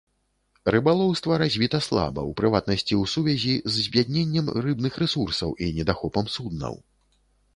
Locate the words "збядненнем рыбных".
3.87-4.93